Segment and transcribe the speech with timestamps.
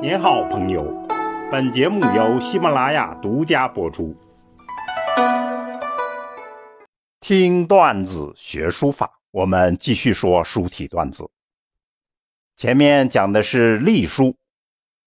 [0.00, 0.84] 您好，朋友。
[1.50, 4.16] 本节目由喜马拉雅独家播出。
[7.18, 11.28] 听段子学书法，我们继续说书体段子。
[12.56, 14.36] 前面讲的是隶书，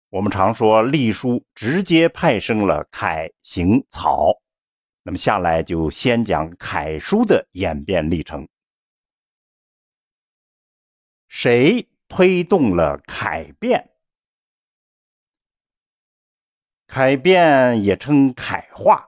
[0.09, 4.41] 我们常说隶书直接派生了楷、行、草。
[5.03, 8.45] 那么下来就先讲楷书的演变历程。
[11.29, 13.87] 谁推动了楷变？
[16.93, 19.07] 楷变也称楷化，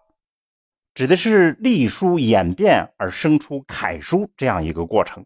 [0.94, 5.26] 指的是隶书演变而生出楷书这样一个过程。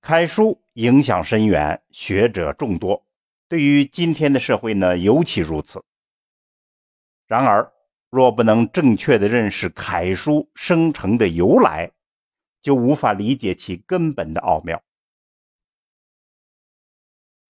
[0.00, 3.04] 楷书影响深远，学者众多，
[3.48, 5.82] 对于今天的社会呢尤其如此。
[7.26, 7.72] 然而，
[8.08, 11.90] 若不能正确的认识楷书生成的由来，
[12.62, 14.80] 就无法理解其根本的奥妙。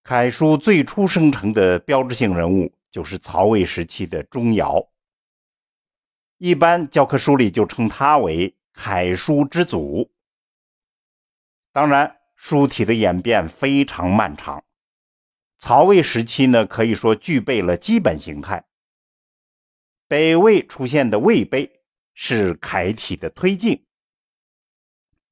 [0.03, 2.73] 楷书最初生成的标志性人物。
[2.91, 4.89] 就是曹魏时期的钟繇，
[6.39, 10.11] 一般教科书里就称他为楷书之祖。
[11.73, 14.65] 当然，书体的演变非常漫长。
[15.59, 18.67] 曹魏时期呢，可以说具备了基本形态。
[20.09, 21.83] 北魏出现的魏碑
[22.15, 23.87] 是楷体的推进，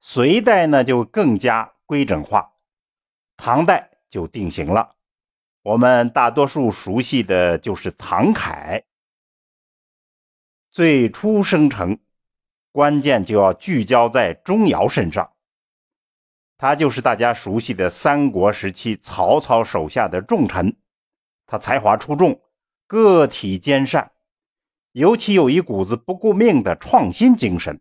[0.01, 2.53] 隋代呢就更加规整化，
[3.37, 4.97] 唐代就定型了。
[5.65, 8.85] 我们大多数熟悉的就是唐楷，
[10.71, 11.99] 最初生成，
[12.71, 15.33] 关键就要聚焦在钟繇身上。
[16.59, 20.77] 他就是大家熟悉的三国时期曹操手下的重臣，
[21.47, 22.39] 他才华出众，
[22.87, 24.13] 个体兼善，
[24.93, 27.81] 尤其有一股子不顾命的创新精神。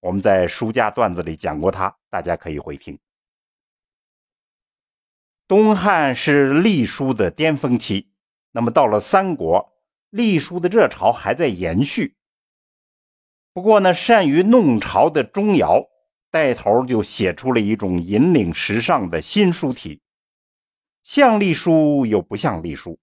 [0.00, 2.98] 我们在书家段子里讲过他，大家可以回听。
[5.48, 8.10] 东汉是隶书的巅峰期，
[8.52, 9.72] 那么到了三国，
[10.10, 12.14] 隶书的热潮还在延续。
[13.54, 15.88] 不过呢，善于弄潮的钟繇
[16.30, 20.02] 带头就写出了一种引领时尚的新书体，
[21.02, 23.00] 像隶书又不像隶书，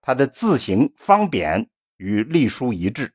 [0.00, 3.12] 它的字形方扁与隶书一致，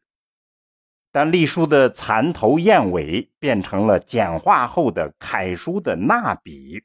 [1.14, 6.84] 但隶书的蚕头燕尾变成了简化后的楷书的捺笔。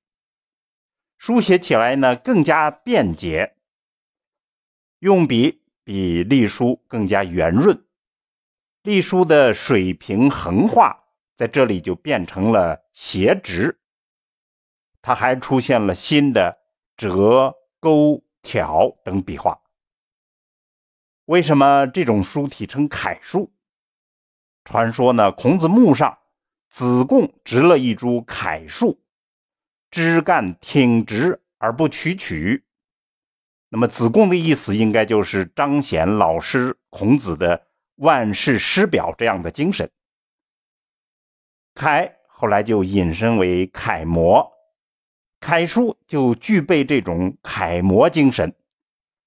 [1.23, 3.55] 书写起来呢更加便捷，
[4.99, 7.81] 用笔比隶书更加圆润，
[8.83, 11.05] 隶书的水平横画
[11.37, 13.79] 在这里就变成了斜直。
[15.01, 16.59] 它还出现了新的
[16.97, 19.63] 折、勾、挑等笔画。
[21.27, 23.53] 为什么这种书体称楷书？
[24.65, 26.19] 传说呢，孔子墓上
[26.69, 28.99] 子贡植了一株楷树。
[29.93, 32.65] 枝干挺直而不曲曲，
[33.69, 37.67] 那么子贡的意思应该就是彰显老师孔子的
[37.97, 39.91] 万世师表这样的精神。
[41.75, 44.51] 楷后来就引申为楷模，
[45.41, 48.55] 楷书就具备这种楷模精神，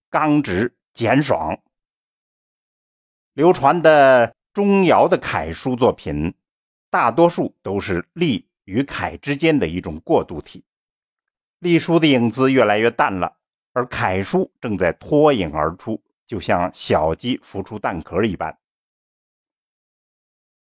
[0.09, 1.59] 刚直简爽。
[3.33, 6.33] 流传的钟繇的楷书作品，
[6.89, 8.47] 大多数都是隶。
[8.65, 10.65] 与楷之间的一种过渡体，
[11.59, 13.37] 隶书的影子越来越淡了，
[13.73, 18.57] 而楷书正在脱颖而出，就像小鸡孵出蛋壳一般。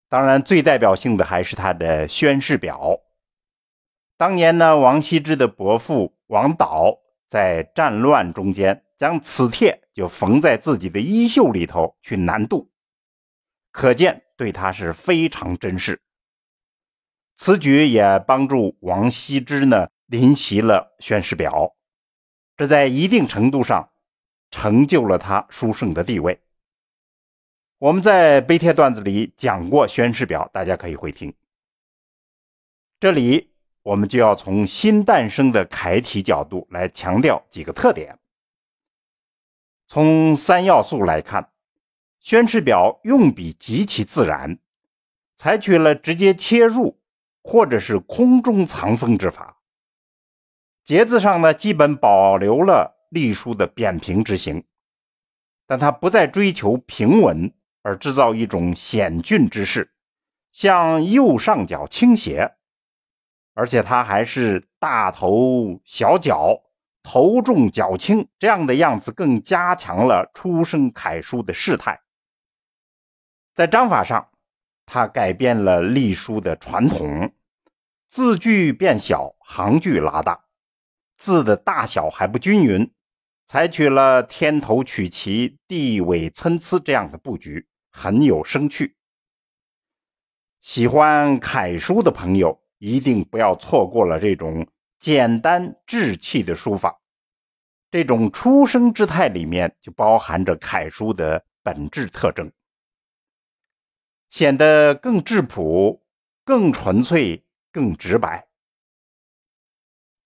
[0.07, 3.01] 当然，最代表性的还是他的宣誓表。
[4.17, 12.71] 当年呢，王羲之的伯父王导在战乱中间，将此帖就缝在自己的衣袖里头去南渡，
[13.71, 16.01] 可见对他是非常珍视。
[17.37, 21.75] 此举也帮助王羲之呢临习了宣誓表，
[22.55, 23.89] 这在一定程度上
[24.49, 26.39] 成就了他书圣的地位。
[27.77, 31.33] 我们在碑帖段子里讲过宣誓表，大家可以回听。
[33.01, 33.51] 这里
[33.83, 38.17] 我们就要从新诞生的楷体角度来强调几个特点。
[39.87, 41.51] 从三要素来看，
[42.19, 44.57] 宣誓表用笔极其自然，
[45.35, 46.97] 采取了直接切入。
[47.47, 49.55] 或者是空中藏锋之法，
[50.83, 54.65] 节字上呢，基本保留了隶书的扁平之形，
[55.67, 57.53] 但它不再追求平稳，
[57.83, 59.93] 而制造一种险峻之势，
[60.51, 62.51] 向右上角倾斜，
[63.53, 66.59] 而且它还是大头小脚，
[67.03, 72.01] 头重脚轻这样的样子，更加强了出生楷书的势态。
[73.53, 74.27] 在章法上。
[74.87, 77.33] 它改变了隶书的传统，
[78.09, 80.45] 字距变小，行距拉大，
[81.17, 82.91] 字的大小还不均匀，
[83.45, 88.95] 采取了天头曲奇、地尾参差这样的布局，很有生趣。
[90.61, 94.67] 喜欢楷书的朋友一定不要错过了这种
[94.99, 96.99] 简单稚气的书法。
[97.91, 102.51] 这种出生之态里面就包含着楷书的本质特征，
[104.29, 106.03] 显得更质朴、
[106.43, 107.44] 更纯粹、
[107.75, 108.47] 更直白。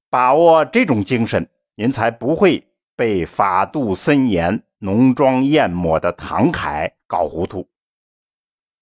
[0.07, 7.67] 把握这种精神，您才不会被法度森严、浓妆艳抹的唐楷搞糊涂。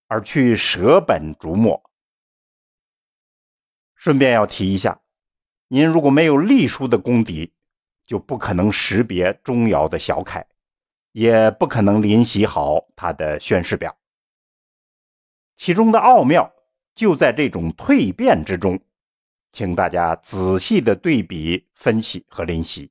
[0.07, 1.81] 而去舍本逐末。
[3.95, 4.99] 顺便要提一下，
[5.69, 7.53] 您如果没有隶书的功底，
[8.05, 10.45] 就不可能识别钟繇的小楷，
[11.13, 13.97] 也不可能临习好他的宣示表。
[15.55, 16.53] 其中的奥妙
[16.97, 18.79] 就在这种蜕变之中，
[19.51, 22.89] 请大家仔细的对比分析和临习。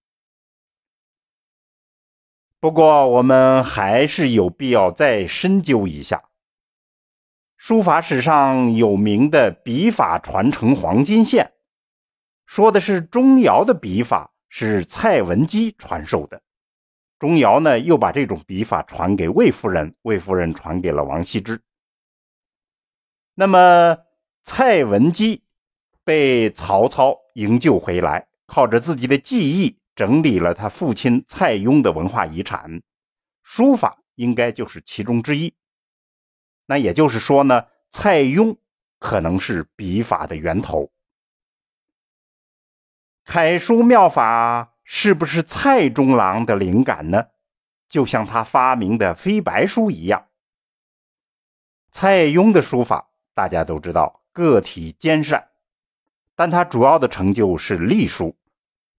[2.61, 6.23] 不过，我们还是有必要再深究一下。
[7.56, 11.55] 书法史上有名的笔法传承黄金线，
[12.47, 16.41] 说的是钟繇的笔法是蔡文姬传授的，
[17.19, 21.61] 钟繇呢又把这种笔法传给魏夫人，魏夫人传给了王羲之。
[23.38, 23.99] 那么
[24.44, 25.44] 蔡文姬
[26.05, 32.81] 被曹操营救回来，靠着自己的技艺整理了他父亲蔡邕的文化遗产，
[33.43, 35.55] 书法应该就是其中之一。
[36.65, 38.56] 那也就是说呢，蔡邕
[38.99, 40.91] 可能是笔法的源头。
[43.23, 47.27] 楷书妙法是不是蔡中郎的灵感呢？
[47.87, 50.29] 就像他发明的飞白书一样。
[51.91, 55.47] 蔡邕的书法大家都知道，个体兼善，
[56.35, 58.35] 但他主要的成就是隶书，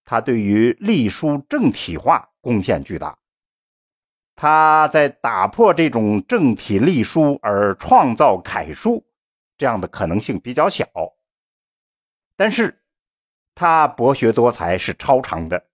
[0.06, 3.18] 他对于隶书正体化贡献巨大。
[4.36, 9.04] 他在打破这种正体隶书而创造楷书，
[9.58, 10.86] 这样的可能性比较小。
[12.36, 12.80] 但是，
[13.56, 15.66] 他博学多才是超常的，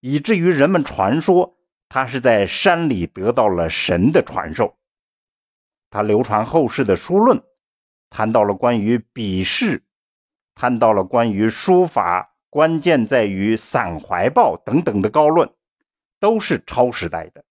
[0.00, 1.58] 以至于人们传说
[1.90, 4.78] 他是在山里得到了神的传授。
[5.90, 7.42] 他流传后世的书论，
[8.10, 9.82] 谈到了关于笔势，
[10.54, 15.50] 谈到了关于书法关键在于散怀抱等等的高论，
[16.18, 17.44] 都是超时代的。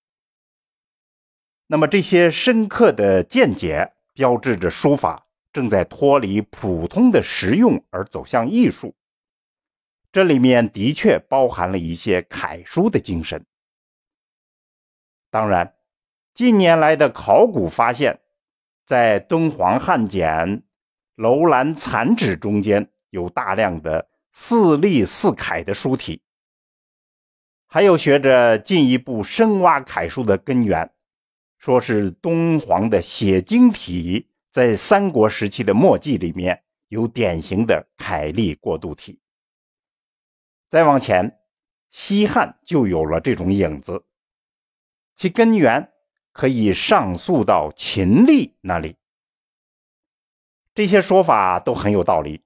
[1.67, 8.95] 那么这些深刻的见解，标志着书法正在脱离普通的实用而走向艺术。
[10.11, 13.45] 这里面的确包含了一些楷书的精神。
[15.29, 15.75] 当然，
[16.33, 18.19] 近年来的考古发现，
[18.87, 20.63] 在敦煌汉简、
[21.15, 26.21] 楼兰残纸中间有大量的似隶似楷的书体，
[27.67, 30.89] 还有学者进一步深挖楷书的根源。
[31.57, 39.19] 说是敦煌的写经体，在三国时期的墨迹里面有典型的楷隶过渡体。
[40.69, 41.39] 再往前，
[41.89, 44.05] 西汉就有了这种影子，
[45.17, 45.91] 其根源
[46.37, 48.95] 可以上溯到秦吏那里。
[50.75, 52.43] 这些说法都很有道理。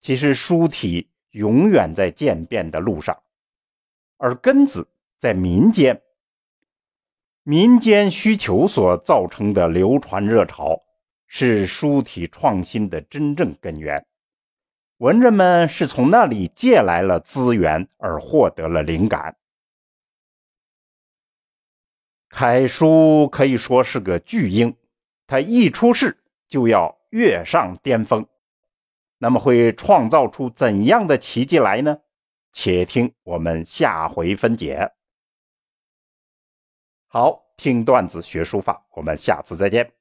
[0.00, 3.20] 其实书体永远在渐变的路上，
[4.16, 4.86] 而根子
[5.18, 6.00] 在民间。
[7.42, 10.80] 民间需求所造成的流传热潮，
[11.26, 14.06] 是书体创新的真正根源。
[14.98, 19.36] 文人们是从那里借来了资源，而获得了灵感。
[22.28, 24.76] 楷书可以说是个巨婴，
[25.26, 28.26] 他一出世就要跃上巅峰。
[29.18, 31.98] 那么会创造出怎样的奇迹来呢？
[32.52, 34.92] 且听我们下回分解。
[37.06, 39.96] 好，听段子学书法，我们下次再见。